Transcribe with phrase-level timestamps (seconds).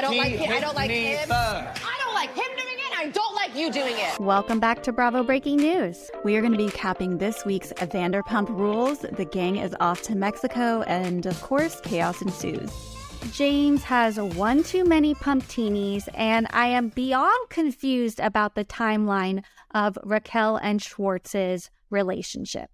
[0.00, 0.50] I don't like him.
[0.50, 1.28] I don't like him.
[1.30, 2.98] I don't like him doing it.
[2.98, 4.18] I don't like you doing it.
[4.18, 6.10] Welcome back to Bravo Breaking News.
[6.24, 9.00] We are going to be capping this week's Vanderpump Rules.
[9.00, 12.72] The gang is off to Mexico, and of course, chaos ensues.
[13.32, 19.44] James has one too many pumptinis, and I am beyond confused about the timeline
[19.74, 22.70] of Raquel and Schwartz's relationship.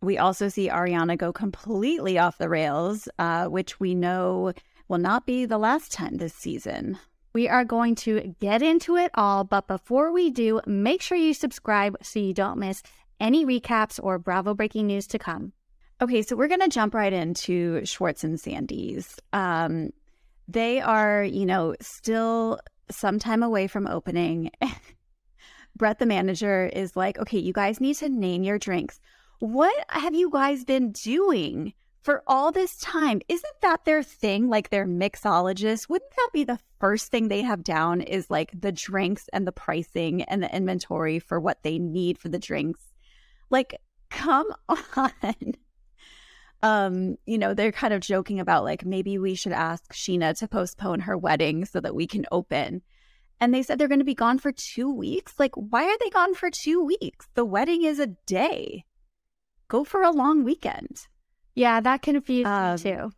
[0.00, 4.54] We also see Ariana go completely off the rails, uh, which we know
[4.88, 6.98] will not be the last time this season.
[7.32, 11.34] We are going to get into it all, but before we do, make sure you
[11.34, 12.82] subscribe so you don't miss
[13.18, 15.52] any recaps or Bravo breaking news to come.
[16.00, 19.16] Okay, so we're going to jump right into Schwartz and Sandy's.
[19.32, 19.90] Um,
[20.46, 24.50] they are, you know, still some time away from opening.
[25.76, 29.00] Brett, the manager, is like, okay, you guys need to name your drinks.
[29.40, 33.20] What have you guys been doing for all this time?
[33.28, 34.48] Isn't that their thing?
[34.48, 35.88] Like their mixologist?
[35.88, 39.52] Wouldn't that be the first thing they have down is like the drinks and the
[39.52, 42.84] pricing and the inventory for what they need for the drinks?
[43.48, 44.46] Like, come
[44.96, 45.54] on.
[46.62, 50.48] Um, you know, they're kind of joking about like maybe we should ask Scheana to
[50.48, 52.82] postpone her wedding so that we can open.
[53.40, 55.34] And they said they're going to be gone for two weeks.
[55.38, 57.28] Like, why are they gone for two weeks?
[57.34, 58.84] The wedding is a day.
[59.68, 61.06] Go for a long weekend.
[61.54, 63.12] Yeah, that confused Um, me too.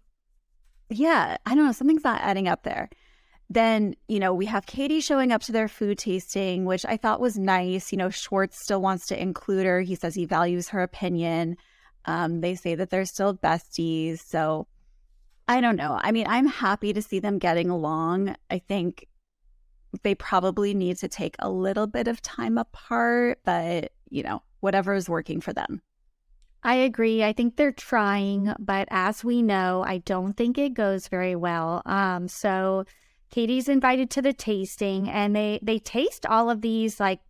[0.90, 1.72] Yeah, I don't know.
[1.72, 2.88] Something's not adding up there.
[3.48, 7.20] Then, you know, we have Katie showing up to their food tasting, which I thought
[7.20, 7.92] was nice.
[7.92, 9.80] You know, Schwartz still wants to include her.
[9.80, 11.56] He says he values her opinion.
[12.04, 14.20] Um, they say that they're still besties.
[14.20, 14.66] So
[15.48, 15.98] I don't know.
[16.02, 18.34] I mean, I'm happy to see them getting along.
[18.50, 19.06] I think
[20.02, 24.92] they probably need to take a little bit of time apart, but, you know, whatever
[24.94, 25.80] is working for them.
[26.62, 27.22] I agree.
[27.22, 31.82] I think they're trying, but as we know, I don't think it goes very well.
[31.86, 32.84] Um, so
[33.30, 37.20] Katie's invited to the tasting, and they they taste all of these like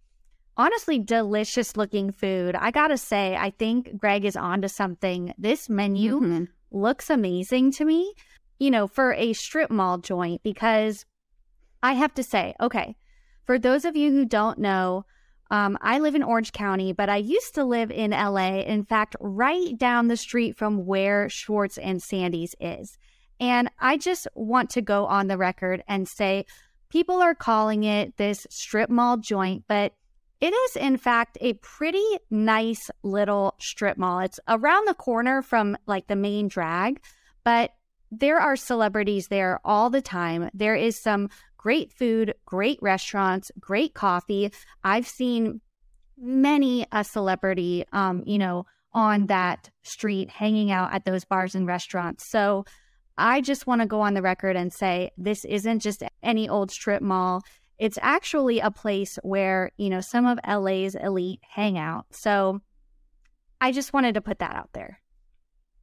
[0.56, 2.54] honestly delicious looking food.
[2.54, 5.34] I gotta say, I think Greg is onto something.
[5.36, 6.48] This menu Mhm.
[6.70, 8.14] looks amazing to me.
[8.58, 11.04] You know, for a strip mall joint, because
[11.82, 12.96] I have to say, okay,
[13.44, 15.04] for those of you who don't know,
[15.50, 18.60] um, I live in Orange County, but I used to live in LA.
[18.60, 22.98] In fact, right down the street from where Schwartz and Sandy's is.
[23.38, 26.46] And I just want to go on the record and say
[26.88, 29.92] people are calling it this strip mall joint, but
[30.40, 34.20] it is, in fact, a pretty nice little strip mall.
[34.20, 37.00] It's around the corner from like the main drag,
[37.44, 37.72] but
[38.10, 40.50] there are celebrities there all the time.
[40.52, 41.30] There is some
[41.66, 44.52] great food, great restaurants, great coffee.
[44.84, 45.60] I've seen
[46.16, 51.66] many a celebrity, um, you know, on that street hanging out at those bars and
[51.66, 52.24] restaurants.
[52.24, 52.66] So
[53.18, 56.70] I just want to go on the record and say this isn't just any old
[56.70, 57.42] strip mall.
[57.80, 62.06] It's actually a place where, you know, some of LA's elite hang out.
[62.12, 62.60] So
[63.60, 65.00] I just wanted to put that out there.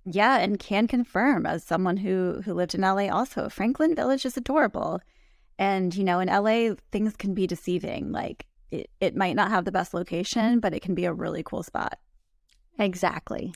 [0.06, 3.50] Yeah, and can confirm as someone who who lived in LA also.
[3.50, 5.02] Franklin Village is adorable.
[5.58, 8.12] And you know, in LA things can be deceiving.
[8.12, 11.44] Like it, it might not have the best location, but it can be a really
[11.44, 12.00] cool spot.
[12.80, 13.54] Exactly.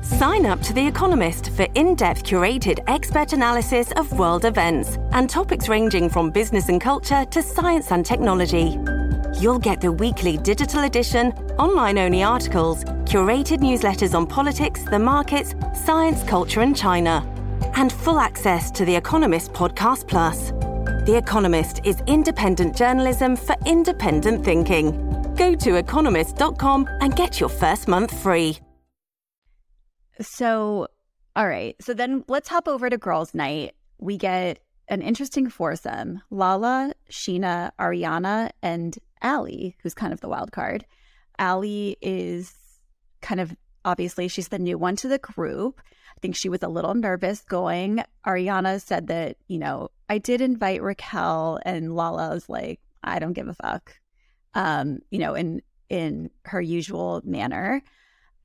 [0.00, 5.28] Sign up to The Economist for in depth curated expert analysis of world events and
[5.28, 8.78] topics ranging from business and culture to science and technology.
[9.40, 15.54] You'll get the weekly digital edition, online only articles, curated newsletters on politics, the markets,
[15.84, 17.24] science, culture, and China,
[17.74, 20.52] and full access to The Economist Podcast Plus.
[21.08, 24.92] The Economist is independent journalism for independent thinking.
[25.36, 28.58] Go to economist.com and get your first month free.
[30.20, 30.88] So,
[31.34, 31.74] all right.
[31.80, 33.74] So then let's hop over to girls' night.
[33.98, 34.58] We get
[34.88, 40.84] an interesting foursome Lala, Scheana, Ariana, and Ally, who's kind of the wild card.
[41.38, 42.54] Ally is
[43.22, 43.56] kind of
[43.88, 45.80] obviously she's the new one to the group.
[46.16, 48.02] I think she was a little nervous going.
[48.26, 53.32] Ariana said that, you know, I did invite Raquel and Lala was like, I don't
[53.32, 53.98] give a fuck.
[54.52, 57.82] Um, you know, in in her usual manner.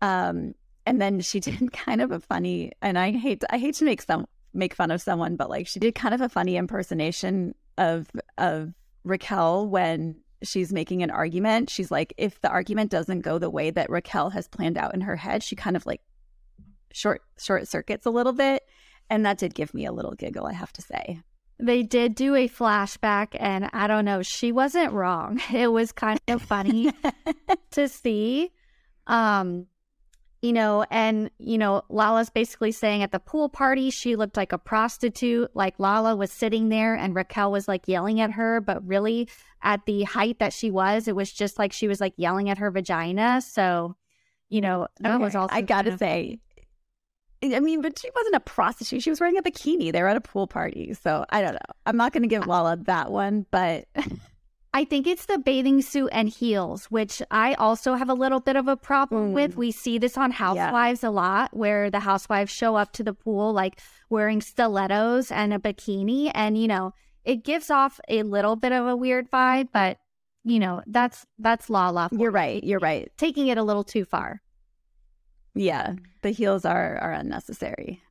[0.01, 0.53] Um,
[0.85, 3.85] and then she did kind of a funny and I hate to, I hate to
[3.85, 7.53] make some make fun of someone, but like she did kind of a funny impersonation
[7.77, 8.73] of of
[9.03, 11.69] Raquel when she's making an argument.
[11.69, 15.01] She's like, if the argument doesn't go the way that Raquel has planned out in
[15.01, 16.01] her head, she kind of like
[16.93, 18.63] short short circuits a little bit.
[19.09, 21.21] And that did give me a little giggle, I have to say.
[21.59, 25.41] They did do a flashback, and I don't know, she wasn't wrong.
[25.53, 26.91] It was kind of funny
[27.71, 28.51] to see.
[29.07, 29.67] Um,
[30.43, 34.51] you know, and, you know, Lala's basically saying at the pool party, she looked like
[34.51, 35.49] a prostitute.
[35.53, 39.29] Like Lala was sitting there and Raquel was like yelling at her, but really
[39.61, 42.57] at the height that she was, it was just like she was like yelling at
[42.57, 43.39] her vagina.
[43.39, 43.95] So,
[44.49, 45.23] you know, that okay.
[45.23, 45.55] was also.
[45.55, 45.99] I gotta kind of...
[45.99, 46.39] say,
[47.41, 49.01] I mean, but she wasn't a prostitute.
[49.01, 49.93] She was wearing a bikini.
[49.93, 50.93] They were at a pool party.
[50.93, 51.59] So I don't know.
[51.85, 53.85] I'm not going to give Lala that one, but
[54.75, 58.55] I think it's the bathing suit and heels, which I also have a little bit
[58.55, 59.33] of a problem mm.
[59.33, 59.55] with.
[59.55, 61.09] We see this on Housewives yeah.
[61.09, 63.79] a lot, where the housewives show up to the pool like
[64.09, 66.31] wearing stilettos and a bikini.
[66.33, 66.93] And, you know,
[67.23, 69.99] it gives off a little bit of a weird vibe, but,
[70.43, 72.09] you know, that's that's Lala.
[72.11, 72.63] You're right.
[72.63, 73.11] You're right.
[73.15, 74.41] Taking it a little too far.
[75.53, 75.93] Yeah.
[76.23, 78.01] The heels are are unnecessary.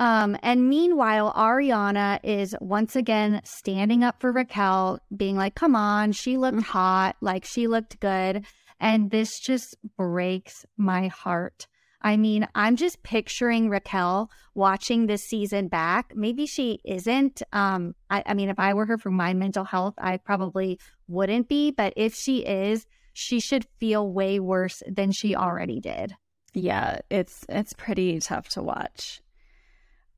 [0.00, 6.12] Um, and meanwhile, Ariana is once again standing up for Raquel, being like, come on,
[6.12, 6.62] she looked mm.
[6.62, 8.46] hot, like she looked good.
[8.80, 11.66] And this just breaks my heart.
[12.00, 16.14] I mean, I'm just picturing Raquel watching this season back.
[16.16, 17.42] Maybe she isn't.
[17.52, 21.46] Um, I, I mean, if I were her for my mental health, I probably wouldn't
[21.46, 21.72] be.
[21.72, 26.16] But if she is, she should feel way worse than she already did.
[26.54, 29.20] Yeah, it's it's pretty tough to watch.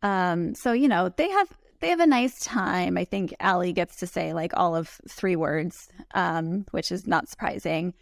[0.03, 1.49] Um, so you know they have
[1.81, 2.97] they have a nice time.
[2.97, 7.29] I think Ally gets to say like all of three words, um, which is not
[7.29, 7.95] surprising.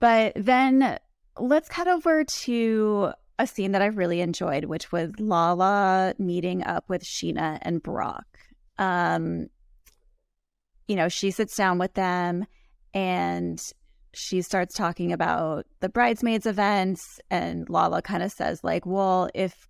[0.00, 0.98] But then
[1.38, 6.88] let's cut over to a scene that I really enjoyed, which was Lala meeting up
[6.88, 8.26] with Scheana and Brock.
[8.78, 9.48] Um,
[10.88, 12.46] you know, she sits down with them
[12.92, 13.60] and
[14.14, 19.68] she starts talking about the bridesmaids events and Lala kind of says like, "Well, if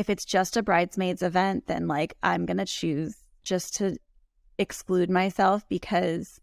[0.00, 3.96] if it's just a bridesmaids event, then like I'm going to choose just to
[4.56, 6.40] exclude myself because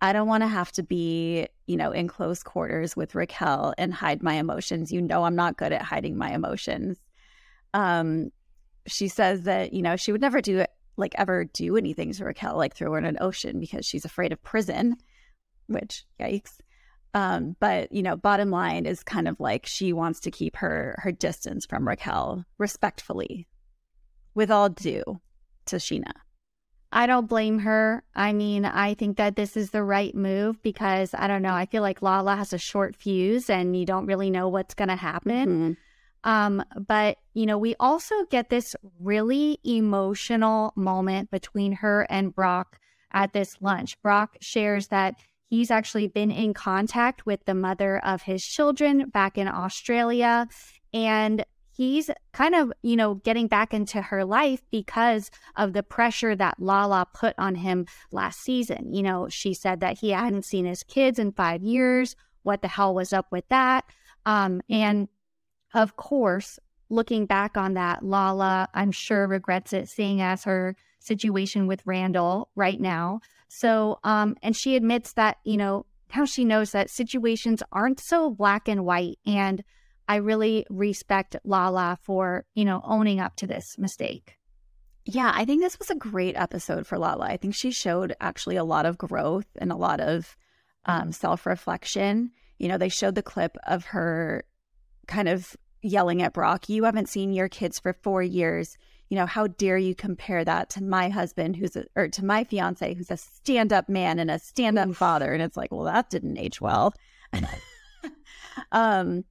[0.00, 3.94] I don't want to have to be, you know, in close quarters with Raquel and
[3.94, 4.90] hide my emotions.
[4.90, 6.98] You know, I'm not good at hiding my emotions.
[7.74, 8.30] Um,
[8.88, 12.24] she says that, you know, she would never do it, like ever do anything to
[12.24, 14.96] Raquel, like throw her in an ocean because she's afraid of prison,
[15.68, 16.58] which yikes.
[17.16, 20.96] Um, but you know, bottom line is kind of like she wants to keep her
[20.98, 23.48] her distance from Raquel respectfully,
[24.34, 25.02] with all due
[25.64, 26.12] to Scheana.
[26.92, 28.04] I don't blame her.
[28.14, 31.54] I mean, I think that this is the right move because I don't know.
[31.54, 34.88] I feel like Lala has a short fuse and you don't really know what's going
[34.88, 35.48] to happen.
[35.48, 36.30] Mm-hmm.
[36.30, 42.78] Um, but, you know, we also get this really emotional moment between her and Brock
[43.12, 44.00] at this lunch.
[44.02, 45.14] Brock shares that
[45.48, 50.48] He's actually been in contact with the mother of his children back in Australia.
[50.92, 51.44] And
[51.76, 56.58] he's kind of, you know, getting back into her life because of the pressure that
[56.58, 58.92] Lala put on him last season.
[58.92, 62.16] You know, she said that he hadn't seen his kids in five years.
[62.42, 63.84] What the hell was up with that?
[64.24, 65.08] Um, and
[65.74, 66.58] of course,
[66.88, 70.76] looking back on that, Lala, I'm sure, regrets it, seeing as her
[71.06, 73.20] situation with Randall right now.
[73.48, 78.30] So, um, and she admits that, you know, how she knows that situations aren't so
[78.30, 79.18] black and white.
[79.26, 79.62] And
[80.08, 84.36] I really respect Lala for, you know, owning up to this mistake.
[85.04, 87.26] Yeah, I think this was a great episode for Lala.
[87.26, 90.36] I think she showed actually a lot of growth and a lot of
[90.84, 92.32] um, self reflection.
[92.58, 94.44] You know, they showed the clip of her
[95.06, 98.76] kind of yelling at Brock, You haven't seen your kids for four years
[99.08, 102.42] you know, how dare you compare that to my husband who's a, or to my
[102.44, 105.32] fiance who's a stand up man and a stand up father?
[105.32, 106.92] And it's like, well, that didn't age well.
[108.72, 109.24] um,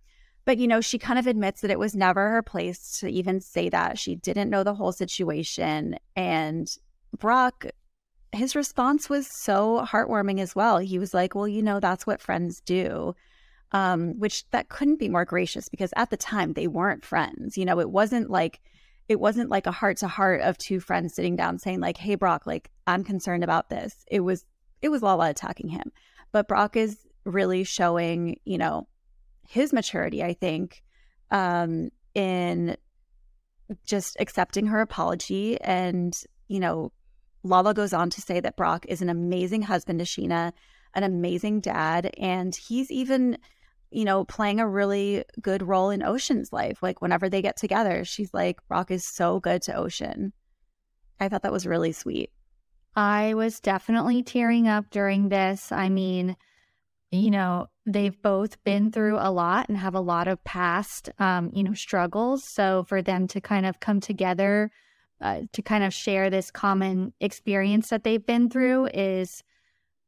[0.46, 3.42] but, you know, she kind of admits that it was never her place to even
[3.42, 4.00] say that.
[4.00, 5.98] She didn't know the whole situation.
[6.16, 6.74] And
[7.18, 7.66] Brock,
[8.32, 10.78] his response was so heartwarming as well.
[10.78, 13.16] He was like, well, you know, that's what friends do.
[13.72, 17.58] Um, which that couldn't be more gracious because at the time they weren't friends.
[17.58, 18.62] You know, it wasn't like
[19.08, 22.16] it wasn't like a heart to heart of two friends sitting down saying like hey
[22.16, 23.94] brock like i'm concerned about this.
[24.10, 24.46] It was
[24.82, 25.92] it was lala attacking him.
[26.32, 28.88] But brock is really showing you know
[29.48, 30.84] his maturity i think
[31.32, 32.76] um in
[33.86, 35.60] just accepting her apology.
[35.62, 36.14] And
[36.48, 36.92] you know
[37.44, 40.52] lala goes on to say that brock is an amazing husband to Scheana,
[40.94, 42.12] an amazing dad.
[42.18, 43.38] And he's even
[43.96, 46.84] you know, playing a really good role in Ocean's life.
[46.84, 50.34] Like whenever they get together, she's like, Brock is so good to Ocean.
[51.20, 52.30] I thought that was really sweet.
[52.96, 55.72] I was definitely tearing up during this.
[55.72, 56.36] I mean,
[57.12, 61.52] you know, they've both been through a lot and have a lot of past, um,
[61.54, 62.44] you know, struggles.
[62.44, 64.72] So for them to kind of come together
[65.22, 69.42] uh, to kind of share this common experience that they've been through is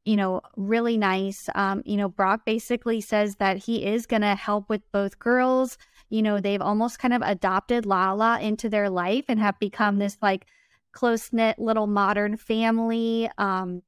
[0.07, 1.49] you know, really nice.
[1.53, 5.77] Um, you know, Brock basically says that he is going to help with both girls.
[6.09, 10.17] you know, they've almost kind of adopted Lala into their life and have become this
[10.21, 10.45] like
[10.93, 13.29] close knit little modern family.
[13.37, 13.81] Um,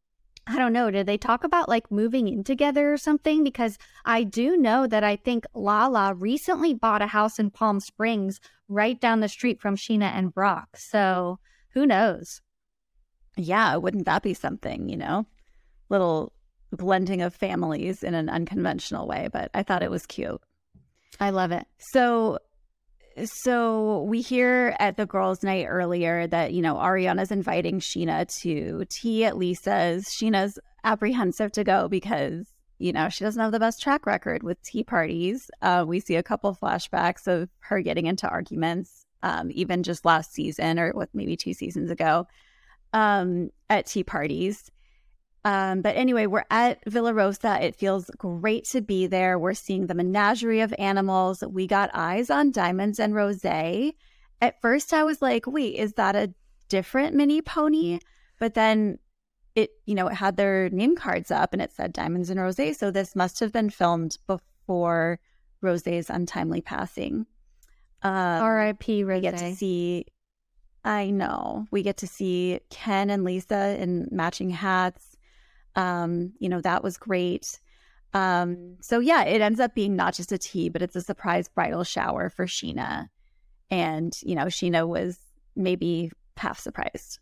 [0.46, 0.92] I don't know.
[0.92, 3.46] Did they talk about like moving in together or something?
[3.46, 8.42] Because I do know that I think Lala recently bought a house in Palm Springs
[8.68, 10.76] right down the street from Scheana and Brock.
[10.76, 12.42] So who knows?
[13.38, 15.26] Yeah, wouldn't that be something, you know?
[15.90, 16.32] Little
[16.72, 20.42] blending of families in an unconventional way, but I thought it was cute.
[21.20, 21.66] I love it.
[21.78, 22.40] So
[23.26, 28.86] so we hear at the girls' night earlier that, you know, Ariana's inviting Scheana to
[28.90, 30.06] tea at Lisa's.
[30.06, 34.62] Scheana's apprehensive to go because, you know, she doesn't have the best track record with
[34.64, 35.50] tea parties.
[35.62, 40.34] Uh, we see a couple flashbacks of her getting into arguments, um, even just last
[40.34, 42.26] season or what maybe two seasons ago
[42.94, 44.72] um, at tea parties.
[45.46, 47.64] Um, but anyway, we're at Villa Rosa.
[47.64, 49.40] It feels great to be there.
[49.40, 51.44] We're seeing the menagerie of animals.
[51.48, 53.46] We got eyes on Diamonds and Rose.
[53.46, 56.34] At first, I was like, wait, is that a
[56.68, 58.00] different mini pony?
[58.38, 59.00] But then
[59.56, 62.78] it, you know, it had their name cards up and it said Diamonds and Rose.
[62.78, 65.20] So this must have been filmed before
[65.62, 67.26] Rose's untimely passing.
[68.02, 69.04] Um, R.I.P.
[69.04, 69.18] Rose.
[69.18, 70.06] We get to see,
[70.86, 75.09] I know, we get to see Ken and Lisa in matching hats.
[75.76, 77.60] Um, you know, that was great.
[78.14, 81.48] Um, so yeah, it ends up being not just a tea, but it's a surprise
[81.48, 83.10] bridal shower for Scheana.
[83.70, 85.20] And, you know, Scheana was
[85.56, 87.20] maybe half surprised.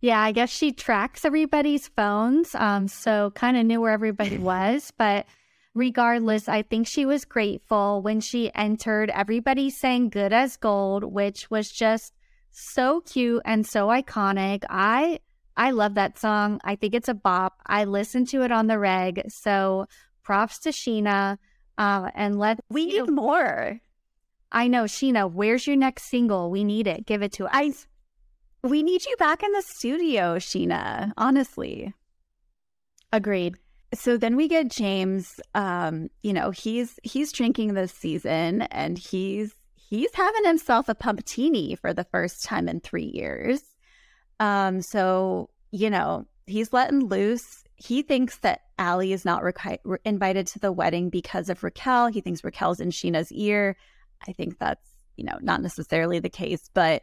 [0.00, 2.54] Yeah, I guess she tracks everybody's phones.
[2.54, 4.92] Um, so kind of knew where everybody was.
[4.96, 5.26] But
[5.74, 9.10] regardless, I think she was grateful when she entered.
[9.10, 12.14] Everybody sang good as gold, which was just
[12.50, 14.64] so cute and so iconic.
[14.70, 15.20] I
[15.60, 16.58] I love that song.
[16.64, 17.60] I think it's a bop.
[17.66, 19.20] I listen to it on the reg.
[19.28, 19.88] So
[20.22, 21.36] props to Scheana.
[21.76, 23.78] Uh, and let we need more.
[24.50, 25.30] I know, Scheana.
[25.30, 26.50] Where's your next single?
[26.50, 27.04] We need it.
[27.04, 27.50] Give it to us.
[27.52, 27.74] I,
[28.66, 31.12] we need you back in the studio, Scheana.
[31.18, 31.92] Honestly,
[33.12, 33.56] agreed.
[33.92, 35.40] So then we get James.
[35.54, 41.74] Um, you know, he's he's drinking this season, and he's he's having himself a pumptini
[41.74, 43.60] for the first time in three years.
[44.40, 47.62] Um, so, you know, he's letting loose.
[47.76, 52.08] He thinks that Ally is not re- invited to the wedding because of Raquel.
[52.08, 53.76] He thinks Raquel's in Scheana's ear.
[54.26, 57.02] I think that's, you know, not necessarily the case, but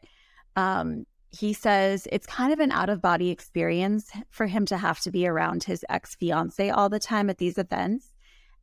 [0.56, 5.00] um, he says it's kind of an out of body experience for him to have
[5.02, 8.12] to be around his ex fiance all the time at these events.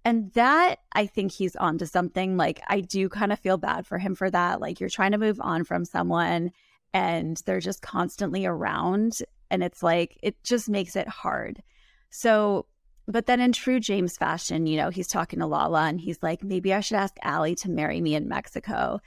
[0.05, 2.37] And that I think he's onto something.
[2.37, 4.61] Like, I do kind of feel bad for him for that.
[4.61, 6.51] Like, you're trying to move on from someone
[6.95, 9.19] and they're just constantly around.
[9.51, 11.63] And it's like, it just makes it hard.
[12.11, 12.67] So,
[13.07, 16.43] but then in true James fashion, you know, he's talking to Lala and he's like,
[16.43, 19.01] maybe I should ask Ally to marry me in Mexico.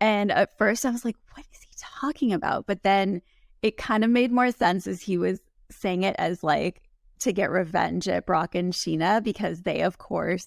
[0.00, 2.66] And at first I was like, what is he talking about?
[2.66, 3.20] But then
[3.60, 5.40] it kind of made more sense as he was
[5.70, 6.80] saying it as like
[7.18, 10.46] to get revenge at Brock and Scheana because they, of course,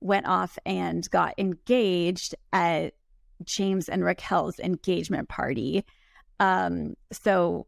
[0.00, 2.94] went off and got engaged at
[3.44, 5.84] James and Raquel's engagement party.
[6.40, 7.66] Um, so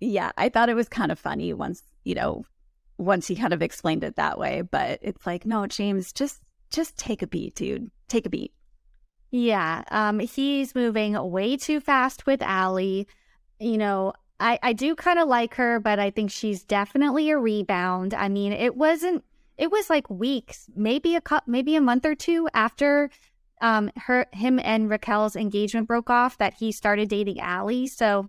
[0.00, 2.44] yeah, I thought it was kind of funny once, you know,
[2.96, 4.62] once he kind of explained it that way.
[4.62, 6.40] But it's like, no, James, just
[6.70, 7.90] just take a beat, dude.
[8.08, 8.52] Take a beat.
[9.30, 9.82] Yeah.
[9.90, 13.04] Um, he's moving way too fast with Ally.
[13.58, 17.38] You know, I, I do kind of like her, but I think she's definitely a
[17.38, 18.14] rebound.
[18.14, 19.24] I mean, it wasn't
[19.56, 23.10] it was like weeks, maybe a cup, maybe a month or two after
[23.64, 27.86] um her him and Raquel's engagement broke off that he started dating Ally.
[27.86, 28.28] So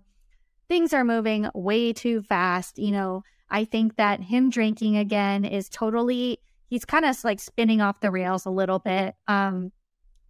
[0.66, 2.78] things are moving way too fast.
[2.78, 6.38] You know, I think that him drinking again is totally
[6.68, 9.14] he's kind of like spinning off the rails a little bit.
[9.28, 9.72] Um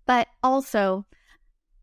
[0.06, 1.06] but also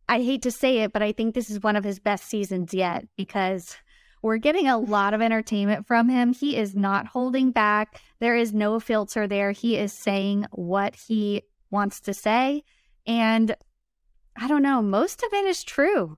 [0.10, 2.74] I hate to say it, but I think this is one of his best seasons
[2.74, 3.78] yet because
[4.22, 6.34] we're getting a lot of entertainment from him.
[6.34, 8.02] He is not holding back.
[8.20, 9.52] There is no filter there.
[9.52, 12.64] He is saying what he wants to say.
[13.06, 13.56] And
[14.38, 16.18] I don't know, most of it is true.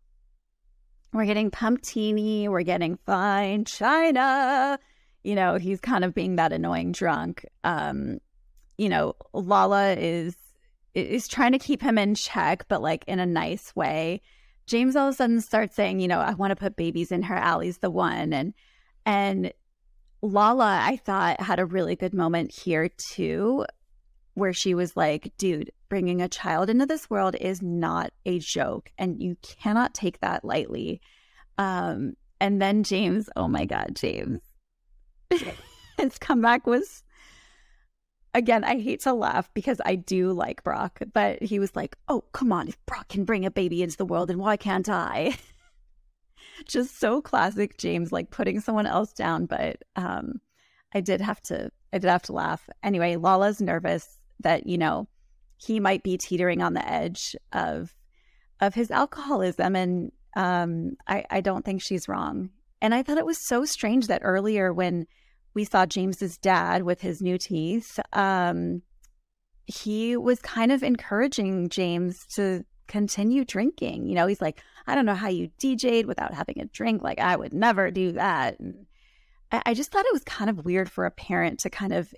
[1.13, 4.79] We're getting pumptini, we're getting fine china.
[5.23, 7.45] You know, he's kind of being that annoying drunk.
[7.63, 8.19] Um,
[8.77, 10.35] you know, Lala is
[10.93, 14.21] is trying to keep him in check, but like in a nice way.
[14.65, 17.21] James all of a sudden starts saying, you know, I want to put babies in
[17.23, 17.35] her.
[17.35, 18.33] Ally's the one.
[18.33, 18.53] And
[19.05, 19.53] and
[20.21, 23.65] Lala, I thought, had a really good moment here too,
[24.35, 28.91] where she was like, dude, bringing a child into this world is not a joke
[28.97, 31.01] and you cannot take that lightly.
[31.57, 34.41] Um, and then James, oh my God, James,
[35.97, 37.01] his comeback was,
[38.33, 42.25] again, I hate to laugh because I do like Brock, but he was like, "Oh,
[42.33, 45.37] come on, if Brock can bring a baby into the world, then why can't I?"
[46.67, 49.45] Just so classic James, like putting someone else down.
[49.45, 50.41] But um,
[50.93, 52.69] I did have to, I did have to laugh.
[52.83, 55.07] Anyway, Lala's nervous that you know
[55.57, 57.93] he might be teetering on the edge of
[58.61, 62.49] of his alcoholism, and um, I, I don't think she's wrong.
[62.81, 65.07] And I thought it was so strange that earlier when
[65.53, 68.81] we saw James's dad with his new teeth, um,
[69.65, 74.05] he was kind of encouraging James to continue drinking.
[74.05, 77.01] You know, he's like, I don't know how you DJ'd without having a drink.
[77.01, 78.59] Like, I would never do that.
[78.59, 78.85] And
[79.51, 82.13] I, I just thought it was kind of weird for a parent to kind of,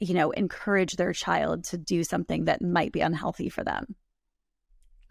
[0.00, 3.94] you know, encourage their child to do something that might be unhealthy for them.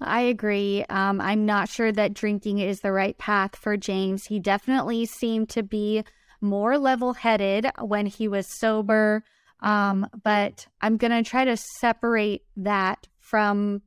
[0.02, 0.84] I agree.
[0.90, 4.26] Um, I'm not sure that drinking is the right path for James.
[4.26, 6.04] He definitely seemed to be
[6.42, 9.24] more level headed when he was sober.
[9.62, 13.82] Um, but I'm going to try to separate that from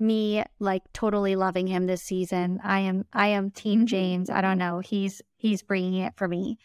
[0.00, 2.58] me like totally loving him this season.
[2.64, 4.30] I am I am team James.
[4.30, 4.78] I don't know.
[4.80, 6.58] He's he's bringing it for me.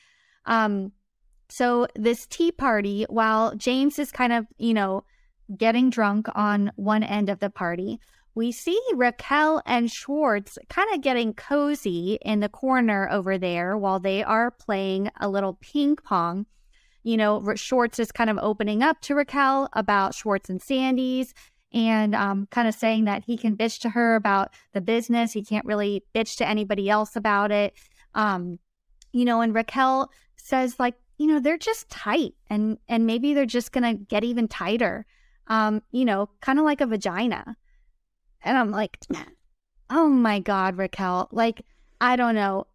[0.46, 0.94] Um
[1.50, 5.04] so this tea party while James is kind of, you know,
[5.56, 8.00] getting drunk on one end of the party,
[8.34, 14.00] we see Raquel and Schwartz kind of getting cozy in the corner over there while
[14.00, 16.46] they are playing a little ping pong.
[17.04, 21.34] You know, Schwartz is kind of opening up to Raquel about Schwartz and Sandy's
[21.72, 25.32] and um, kind of saying that he can bitch to her about the business.
[25.32, 27.74] He can't really bitch to anybody else about it.
[28.16, 28.60] Um,
[29.12, 33.46] you know, and Raquel says, like, you know, they're just tight and and maybe they're
[33.46, 35.06] just gonna get even tighter.
[35.48, 37.56] Um, you know, kind of like a vagina.
[38.44, 38.98] And I'm like,
[39.90, 41.30] oh my God, Raquel.
[41.32, 41.66] Like,
[42.02, 42.68] I don't know.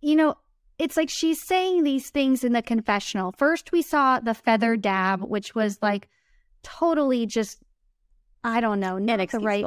[0.00, 0.34] You know,
[0.78, 3.32] it's like she's saying these things in the confessional.
[3.32, 6.08] First, we saw the feather dab, which was like
[6.62, 7.62] totally just,
[8.42, 9.64] I don't know, not the right,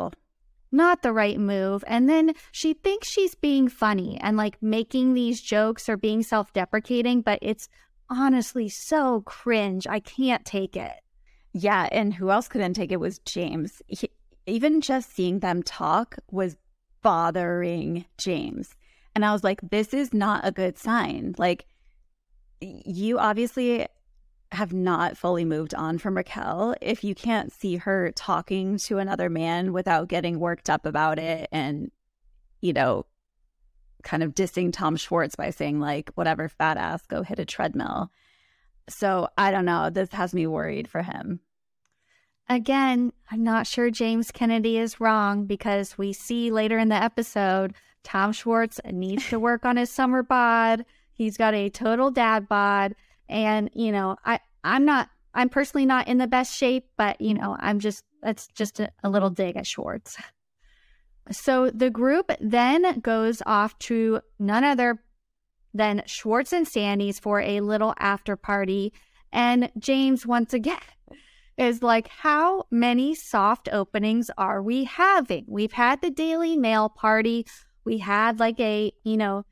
[0.72, 1.84] not the right move.
[1.88, 6.52] And then she thinks she's being funny and like making these jokes or being self
[6.54, 7.70] deprecating, but it's
[8.10, 9.88] honestly so cringe.
[9.88, 10.94] I can't take it.
[11.54, 11.90] Yeah.
[11.92, 13.82] And who else couldn't take it was James.
[13.88, 14.10] He,
[14.46, 16.56] even just seeing them talk was
[17.02, 18.76] bothering James.
[19.16, 21.36] And I was like, this is not a good sign.
[21.38, 21.66] Like,
[22.62, 23.88] you obviously
[24.52, 29.30] have not fully moved on from Raquel if you can't see her talking to another
[29.30, 31.92] man without getting worked up about it and,
[32.62, 33.06] you know,
[34.08, 38.10] kind of dissing Tom Schwartz by saying, like, whatever, fat ass, go hit a treadmill.
[38.88, 39.90] So I don't know.
[39.90, 41.42] This has me worried for him.
[42.48, 47.74] Again, I'm not sure James Kennedy is wrong because we see later in the episode
[48.04, 50.86] Tom Schwartz needs to work on his summer bod.
[51.12, 52.96] He's got a total dad bod.
[53.28, 57.34] And, you know, I, I'm not, I'm personally not in the best shape, but, you
[57.34, 60.16] know, I'm just, that's just a, a little dig at Schwartz.
[61.32, 65.04] So the group then goes off to none other
[65.74, 68.94] than Schwartz and Sandy's for a little after party.
[69.32, 70.80] And James, once again,
[71.58, 75.46] is like, how many soft openings are we having?
[75.48, 77.46] We've had the Daily Mail party.
[77.84, 79.46] We had like a, you know,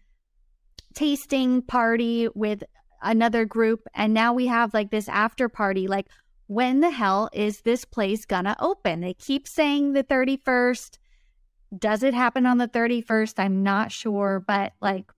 [0.93, 2.63] tasting party with
[3.01, 3.87] another group.
[3.93, 5.87] And now we have like this after party.
[5.87, 6.07] Like,
[6.47, 9.01] when the hell is this place gonna open?
[9.01, 10.97] They keep saying the 31st.
[11.77, 13.35] Does it happen on the 31st?
[13.37, 14.43] I'm not sure.
[14.45, 15.11] But like,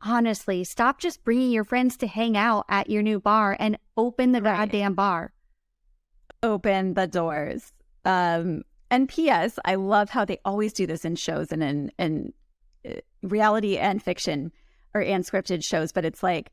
[0.00, 4.32] honestly, stop just bringing your friends to hang out at your new bar and open
[4.32, 4.56] the right.
[4.56, 5.32] goddamn bar
[6.44, 7.72] open the doors.
[8.04, 9.58] Um, and P.S.
[9.64, 12.32] I love how they always do this in shows and in in
[12.88, 14.52] uh, reality and fiction
[14.92, 15.90] or and scripted shows.
[15.90, 16.52] But it's like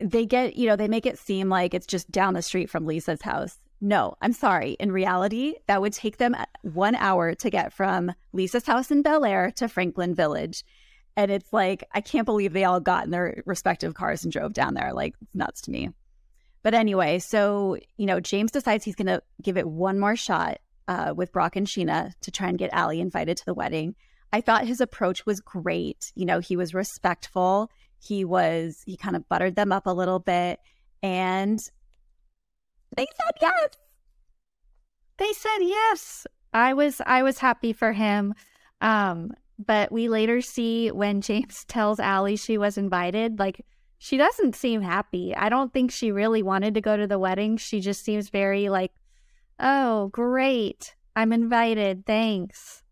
[0.00, 2.86] they get you know they make it seem like it's just down the street from
[2.86, 3.58] Lisa's house.
[3.84, 4.76] No, I'm sorry.
[4.78, 9.24] In reality, that would take them one hour to get from Lisa's house in Bel
[9.24, 10.62] Air to Franklin Village.
[11.16, 14.52] And it's like, I can't believe they all got in their respective cars and drove
[14.52, 14.92] down there.
[14.92, 15.90] Like, nuts to me.
[16.62, 20.58] But anyway, so, you know, James decides he's going to give it one more shot
[20.86, 23.96] uh, with Brock and Scheana to try and get Ally invited to the wedding.
[24.32, 26.12] I thought his approach was great.
[26.14, 27.68] You know, he was respectful.
[27.98, 30.60] He was, he kind of buttered them up a little bit
[31.02, 31.58] and
[32.96, 33.68] they said yes.
[35.18, 36.26] They said yes.
[36.52, 38.34] I was, I was happy for him.
[38.80, 43.64] Um, but we later see when James tells Ally she was invited, like
[43.98, 45.34] she doesn't seem happy.
[45.34, 47.56] I don't think she really wanted to go to the wedding.
[47.56, 48.92] She just seems very like,
[49.60, 50.96] oh, great.
[51.14, 52.04] I'm invited.
[52.06, 52.82] Thanks.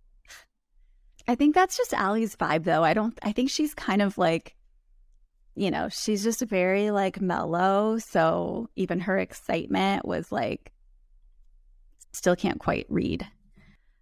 [1.26, 2.84] I think that's just Ally's vibe though.
[2.84, 4.56] I don't I think she's kind of like
[5.54, 7.98] you know, she's just very like mellow.
[7.98, 10.72] So even her excitement was like,
[12.12, 13.26] still can't quite read.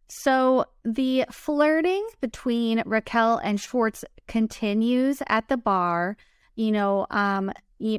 [0.09, 6.17] So the flirting between Raquel and Schwartz continues at the bar.
[6.55, 7.53] You know, um,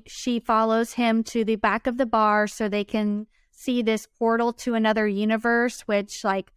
[0.08, 4.54] she follows him to the back of the bar so they can see this portal
[4.54, 6.52] to another universe, which, like,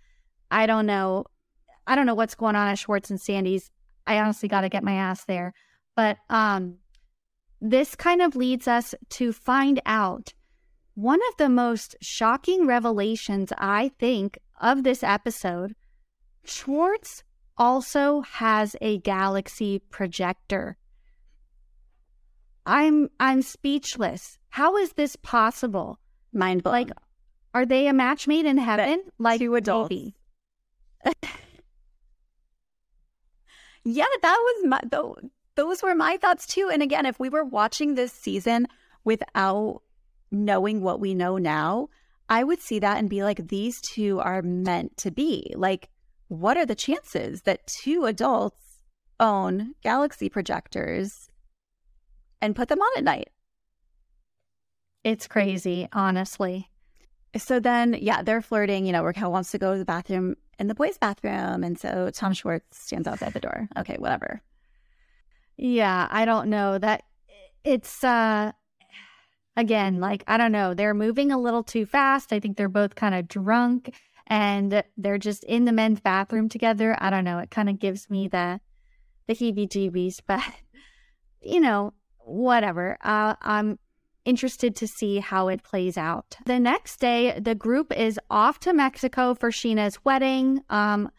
[0.50, 1.24] I don't know.
[1.86, 3.70] I don't know what's going on at Schwartz and Sandy's.
[4.06, 5.52] I honestly got to get my ass there.
[5.94, 6.78] But um,
[7.62, 10.34] this kind of leads us to find out
[10.94, 15.74] one of the most shocking revelations, I think, of this episode.
[16.44, 17.22] Schwartz
[17.56, 20.76] also has a galaxy projector.
[22.66, 24.38] I'm I'm speechless.
[24.50, 26.00] How is this possible?
[26.32, 26.72] Mind blown.
[26.72, 26.90] Like,
[27.54, 29.04] are they a match made in heaven?
[29.18, 29.94] But like two adults.
[33.84, 35.16] yeah, that was my though.
[35.54, 36.70] Those were my thoughts too.
[36.72, 38.66] And again, if we were watching this season
[39.04, 39.82] without
[40.30, 41.88] knowing what we know now,
[42.28, 45.52] I would see that and be like, these two are meant to be.
[45.54, 45.90] Like,
[46.28, 48.78] what are the chances that two adults
[49.20, 51.28] own galaxy projectors
[52.40, 53.28] and put them on at night?
[55.04, 56.70] It's crazy, honestly.
[57.36, 58.86] So then, yeah, they're flirting.
[58.86, 61.64] You know, Raquel wants to go to the bathroom in the boys' bathroom.
[61.64, 63.68] And so Tom Schwartz stands outside the door.
[63.76, 64.40] Okay, whatever.
[65.62, 66.76] Yeah, I don't know.
[66.76, 67.04] That
[67.62, 68.50] it's, uh,
[69.56, 70.74] again, like, I don't know.
[70.74, 72.32] They're moving a little too fast.
[72.32, 73.94] I think they're both kind of drunk
[74.26, 76.96] and they're just in the men's bathroom together.
[76.98, 77.38] I don't know.
[77.38, 78.60] It kind of gives me the,
[79.28, 80.42] the heebie jeebies, but,
[81.40, 82.98] you know, whatever.
[83.00, 83.78] Uh, I'm
[84.24, 86.38] interested to see how it plays out.
[86.44, 90.64] The next day, the group is off to Mexico for Scheana's wedding.
[90.70, 91.12] Um,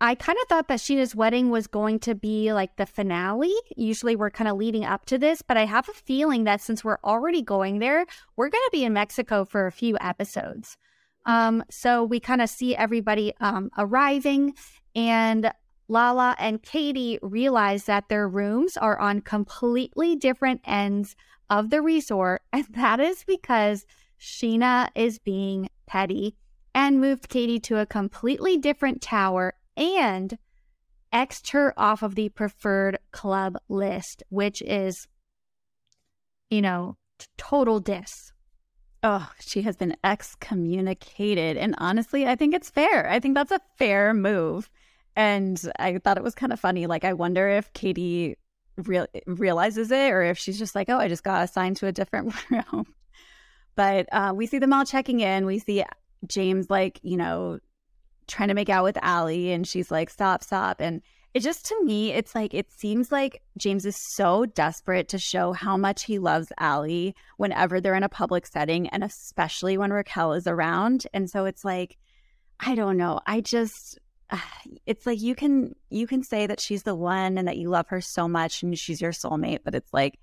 [0.00, 3.54] I kind of thought that Scheana's wedding was going to be like the finale.
[3.76, 6.84] Usually we're kind of leading up to this, but I have a feeling that since
[6.84, 8.04] we're already going there,
[8.36, 10.76] we're going to be in Mexico for a few episodes.
[11.26, 14.54] Um, so we kind of see everybody um, arriving,
[14.94, 15.50] and
[15.88, 21.16] Lala and Katie realize that their rooms are on completely different ends
[21.50, 23.86] of the resort, and that is because
[24.20, 26.36] Scheana is being petty
[26.74, 30.38] and moved Katie to a completely different tower and
[31.12, 35.06] xed her off of the preferred club list, which is,
[36.50, 36.96] you know,
[37.36, 38.32] total diss.
[39.02, 41.56] Oh, she has been excommunicated.
[41.56, 43.08] And honestly, I think it's fair.
[43.08, 44.70] I think that's a fair move.
[45.14, 46.86] And I thought it was kind of funny.
[46.86, 48.36] Like, I wonder if Katie
[48.76, 51.92] real, realizes it or if she's just like, oh, I just got assigned to a
[51.92, 52.86] different room.
[53.76, 55.46] But uh, we see them all checking in.
[55.46, 55.84] We see
[56.26, 57.58] James, like, you know,
[58.26, 60.80] trying to make out with Ally, and she's like, stop, stop.
[60.80, 61.02] And
[61.34, 65.52] it just to me, it's like, it seems like James is so desperate to show
[65.52, 70.32] how much he loves Ally whenever they're in a public setting, and especially when Raquel
[70.32, 71.06] is around.
[71.12, 71.98] And so it's like,
[72.60, 73.20] I don't know.
[73.26, 73.98] I just,
[74.86, 77.88] it's like you can you can say that she's the one and that you love
[77.88, 80.18] her so much and she's your soulmate, but it's like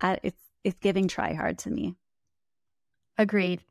[0.00, 1.94] uh, it's it's giving try hard to me.
[3.18, 3.62] Agreed.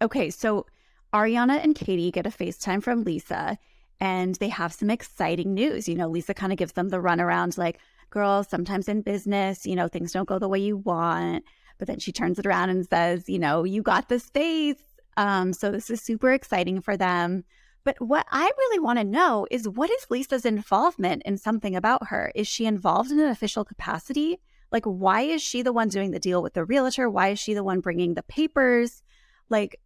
[0.00, 0.66] Okay, so
[1.14, 3.56] Ariana and Katie get a FaceTime from Lisa
[4.00, 5.88] and they have some exciting news.
[5.88, 7.78] You know, Lisa kind of gives them the runaround like,
[8.10, 11.44] girls, sometimes in business, you know, things don't go the way you want.
[11.78, 14.82] But then she turns it around and says, you know, you got this face.
[15.16, 17.44] Um, so this is super exciting for them.
[17.84, 22.08] But what I really want to know is what is Lisa's involvement in something about
[22.08, 22.32] her?
[22.34, 24.40] Is she involved in an official capacity?
[24.72, 27.08] Like, why is she the one doing the deal with the realtor?
[27.08, 29.02] Why is she the one bringing the papers?
[29.50, 29.78] Like,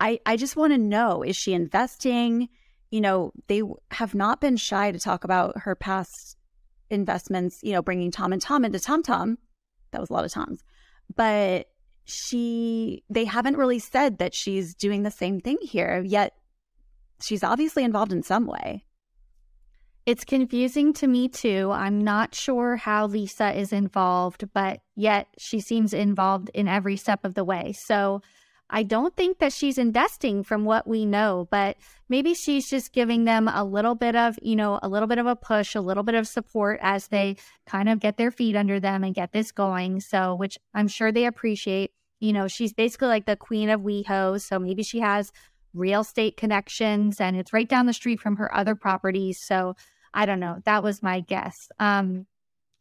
[0.00, 2.48] I, I just want to know is she investing?
[2.90, 6.36] You know, they have not been shy to talk about her past
[6.88, 9.38] investments, you know, bringing Tom and Tom into Tom Tom.
[9.92, 10.64] That was a lot of Toms.
[11.14, 11.68] But
[12.04, 16.02] she, they haven't really said that she's doing the same thing here.
[16.04, 16.34] Yet
[17.22, 18.84] she's obviously involved in some way.
[20.06, 21.70] It's confusing to me too.
[21.72, 27.24] I'm not sure how Lisa is involved, but yet she seems involved in every step
[27.24, 27.72] of the way.
[27.72, 28.22] So
[28.70, 31.76] I don't think that she's investing from what we know, but
[32.08, 35.26] maybe she's just giving them a little bit of, you know, a little bit of
[35.26, 38.78] a push, a little bit of support as they kind of get their feet under
[38.78, 40.00] them and get this going.
[40.00, 41.90] So, which I'm sure they appreciate.
[42.20, 44.40] You know, she's basically like the queen of WeHo.
[44.40, 45.32] So maybe she has
[45.74, 49.40] real estate connections and it's right down the street from her other properties.
[49.40, 49.74] So
[50.14, 50.60] I don't know.
[50.64, 51.68] That was my guess.
[51.78, 52.26] Um,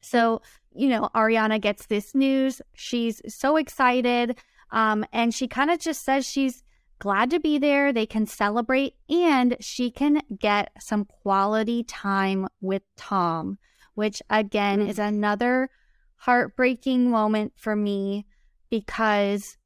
[0.01, 0.41] so,
[0.73, 2.61] you know, Ariana gets this news.
[2.73, 4.37] She's so excited.
[4.71, 6.63] Um, and she kind of just says she's
[6.99, 7.91] glad to be there.
[7.91, 13.57] They can celebrate and she can get some quality time with Tom,
[13.95, 15.69] which again is another
[16.17, 18.25] heartbreaking moment for me
[18.69, 19.57] because,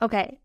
[0.00, 0.38] okay,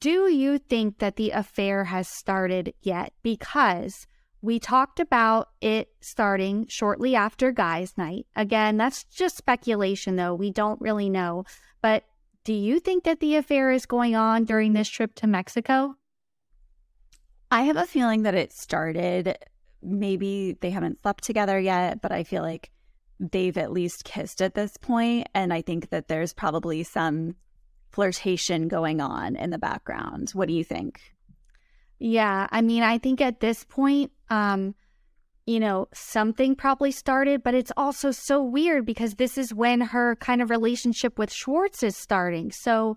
[0.00, 3.12] do you think that the affair has started yet?
[3.22, 4.06] Because
[4.42, 8.26] we talked about it starting shortly after guys' night.
[8.34, 10.34] Again, that's just speculation, though.
[10.34, 11.44] We don't really know.
[11.82, 12.04] But
[12.44, 15.96] do you think that the affair is going on during this trip to Mexico?
[17.50, 19.36] I have a feeling that it started.
[19.82, 22.70] Maybe they haven't slept together yet, but I feel like
[23.18, 27.36] they've at least kissed at this point, And I think that there's probably some
[27.90, 30.30] flirtation going on in the background.
[30.30, 31.00] What do you think?
[31.98, 34.74] Yeah, I mean, I think at this point, um,
[35.50, 40.14] you know, something probably started, but it's also so weird because this is when her
[40.14, 42.52] kind of relationship with Schwartz is starting.
[42.52, 42.96] So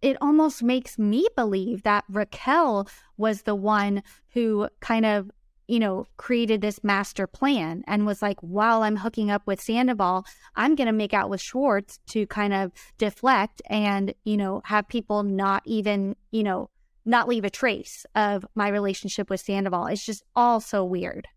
[0.00, 4.02] it almost makes me believe that Raquel was the one
[4.32, 5.30] who kind of,
[5.66, 10.24] you know, created this master plan and was like, while I'm hooking up with Sandoval,
[10.56, 14.88] I'm going to make out with Schwartz to kind of deflect and, you know, have
[14.88, 16.70] people not even, you know,
[17.04, 19.88] not leave a trace of my relationship with Sandoval.
[19.88, 21.28] It's just all so weird.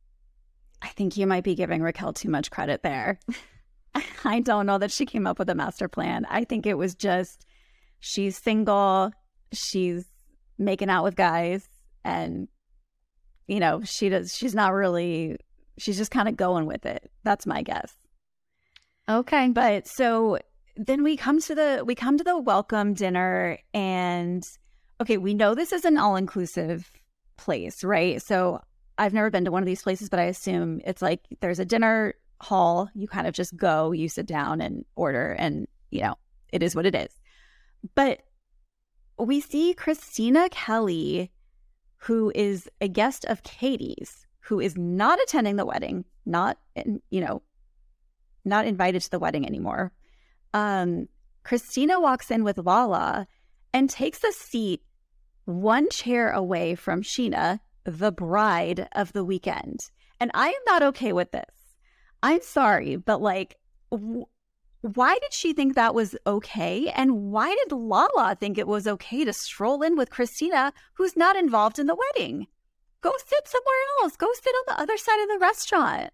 [0.81, 3.19] I think you might be giving Raquel too much credit there.
[4.25, 6.25] I don't know that she came up with a master plan.
[6.29, 7.45] I think it was just
[7.99, 9.11] she's single,
[9.53, 10.05] she's
[10.57, 11.67] making out with guys,
[12.03, 12.47] and
[13.47, 15.37] you know, she does she's not really
[15.77, 17.11] she's just kind of going with it.
[17.23, 17.93] That's my guess.
[19.09, 19.49] Okay.
[19.49, 20.39] But so
[20.77, 24.43] then we come to the we come to the welcome dinner and
[25.01, 26.91] okay, we know this is an all-inclusive
[27.37, 28.21] place, right?
[28.21, 28.61] So
[29.01, 31.65] I've never been to one of these places, but I assume it's like there's a
[31.65, 36.13] dinner hall, you kind of just go, you sit down and order and, you know,
[36.53, 37.09] it is what it is.
[37.95, 38.21] But
[39.17, 41.31] we see Kristina Kelly,
[41.97, 47.41] who is a guest of Katie's, who is not attending the wedding, not, you know,
[48.45, 49.91] not invited to the wedding anymore.
[50.53, 51.07] Um,
[51.43, 53.27] Kristina walks in with Lala
[53.73, 54.83] and takes a seat
[55.45, 59.89] one chair away from Scheana, the bride of the weekend.
[60.19, 61.77] And I am not okay with this.
[62.23, 63.57] I'm sorry, but like,
[63.89, 66.89] why did she think that was okay?
[66.89, 71.35] And why did Lala think it was okay to stroll in with Kristina, who's not
[71.35, 72.47] involved in the wedding?
[73.01, 74.15] Go sit somewhere else.
[74.15, 76.11] Go sit on the other side of the restaurant.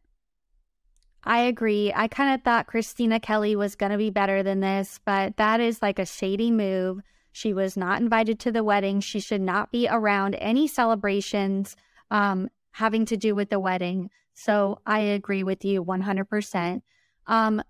[1.23, 1.91] I agree.
[1.93, 5.59] I kind of thought Kristina Kelly was going to be better than this, but that
[5.59, 7.01] is like a shady move.
[7.37, 8.99] She was not invited to the wedding.
[8.99, 11.75] She should not be around any celebrations
[12.09, 14.09] um, having to do with the wedding.
[14.33, 16.81] So I agree with you 100%.
[17.27, 17.61] Um,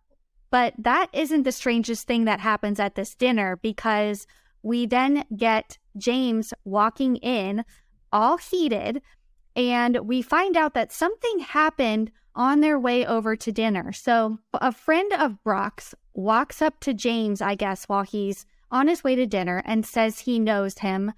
[0.52, 4.26] but that isn't the strangest thing that happens at this dinner because
[4.64, 7.66] we then get James walking in
[8.14, 9.02] all heated
[9.54, 13.92] and we find out that something happened on their way over to dinner.
[13.92, 19.04] So a friend of Brock's walks up to James, I guess, while he's on his
[19.04, 21.14] way to dinner and says he knows him.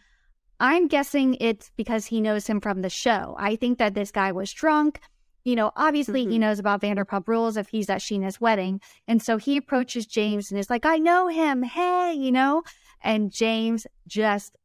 [0.59, 3.35] I'm guessing it's because he knows him from the show.
[3.39, 4.99] I think that this guy was drunk
[5.43, 6.31] you know, obviously mm-hmm.
[6.31, 8.81] he knows about Vanderpump Rules if he's at Scheana's wedding.
[9.07, 11.63] And so he approaches James and is like, I know him.
[11.63, 12.63] Hey, you know?
[13.01, 14.55] And James just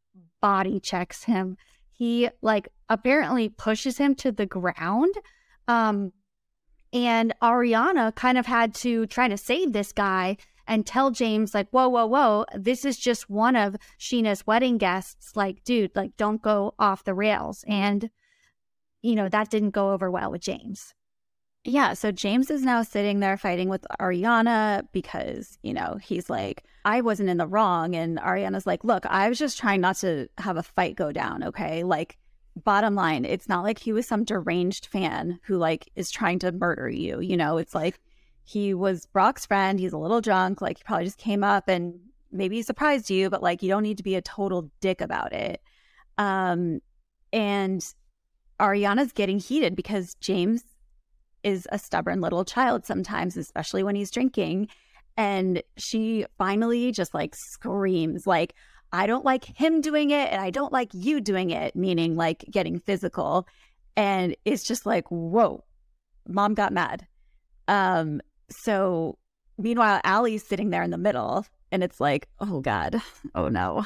[0.41, 1.57] body checks him.
[1.91, 5.15] He like apparently pushes him to the ground.
[5.69, 6.13] Um,
[6.93, 11.69] and Ariana kind of had to try to save this guy and tell James, like,
[11.71, 15.37] whoa, whoa, whoa, this is just one of Scheana's wedding guests.
[15.37, 17.65] Like, dude, like, don't go off the rails.
[17.67, 18.11] And
[19.05, 20.95] you know, that didn't go over well with James.
[21.63, 21.93] Yeah.
[21.93, 27.03] So James is now sitting there fighting with Ariana because, you know, he's like, I
[27.03, 27.95] wasn't in the wrong.
[27.95, 31.45] And Ariana's like, look, I was just trying not to have a fight go down.
[31.45, 31.85] Okay.
[31.85, 32.17] Like,
[32.57, 36.53] bottom line, it's not like he was some deranged fan who, like, is trying to
[36.53, 37.21] murder you.
[37.21, 38.01] You know, it's like
[38.45, 39.81] he was Brock's friend.
[39.81, 40.61] He's a little drunk.
[40.61, 41.99] Like, he probably just came up and
[42.31, 45.61] maybe surprised you, but like, you don't need to be a total dick about it.
[46.19, 46.81] Um,
[47.33, 47.85] and
[48.61, 50.63] Ariana's getting heated because James
[51.43, 54.69] is a stubborn little child sometimes, especially when he's drinking.
[55.17, 58.55] And she finally just like screams, like,
[58.93, 62.45] I don't like him doing it and I don't like you doing it, meaning like
[62.51, 63.49] getting physical.
[63.97, 65.65] And it's just like, whoa,
[66.29, 67.07] mom got mad.
[67.69, 69.19] Um, so
[69.59, 73.01] meanwhile, Ally's sitting there in the middle and it's like, oh God,
[73.35, 73.85] oh no.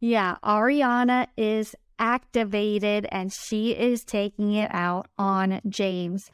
[0.00, 6.30] Yeah, Ariana is activated and she is taking it out on James.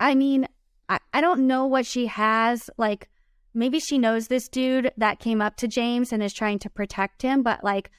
[0.00, 0.48] I mean,
[0.88, 2.70] I, I don't know what she has.
[2.78, 3.08] Like,
[3.52, 7.22] maybe she knows this dude that came up to James and is trying to protect
[7.22, 7.90] him, but like,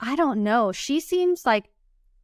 [0.00, 0.72] I don't know.
[0.72, 1.64] She seems like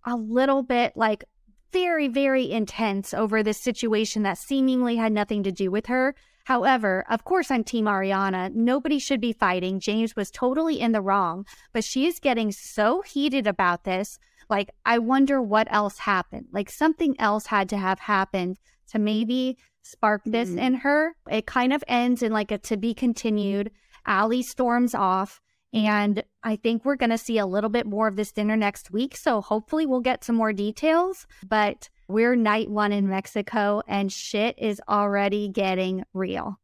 [0.05, 1.25] a little bit like
[1.73, 6.15] very, very intense over this situation that seemingly had nothing to do with her.
[6.45, 8.53] However, of course, I'm Team Ariana.
[8.55, 9.79] Nobody should be fighting.
[9.79, 14.19] James was totally in the wrong, but she is getting so heated about this.
[14.49, 16.47] Like, I wonder what else happened.
[16.53, 18.59] Like, something else had to have happened
[18.91, 20.59] to maybe spark this mm-hmm.
[20.59, 21.15] in her.
[21.31, 23.71] It kind of ends in like a to be continued.
[24.07, 25.41] Ally storms off.
[25.73, 28.91] And I think we're going to see a little bit more of this dinner next
[28.91, 29.17] week.
[29.17, 31.27] So hopefully we'll get some more details.
[31.49, 36.59] But we're night one in Mexico and shit is already getting real.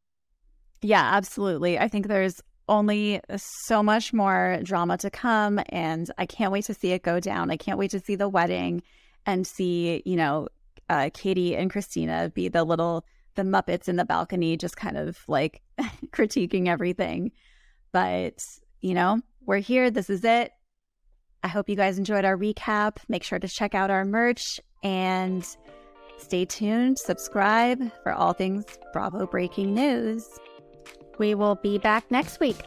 [0.83, 1.79] Yeah, absolutely.
[1.79, 5.61] I think there's only so much more drama to come.
[5.69, 7.51] And I can't wait to see it go down.
[7.51, 8.83] I can't wait to see the wedding
[9.25, 10.49] and see, you know,
[10.88, 13.05] uh, Katie and Kristina be the little,
[13.37, 15.62] the Muppets in the balcony, just kind of like
[16.11, 17.31] critiquing everything.
[17.92, 18.40] But,
[18.87, 19.90] you know, we're here.
[19.90, 20.53] This is it.
[21.42, 22.99] I hope you guys enjoyed our recap.
[23.09, 25.44] Make sure to check out our merch and
[26.18, 30.25] stay tuned, subscribe for all things Bravo breaking news.
[31.18, 32.62] We will be back next week.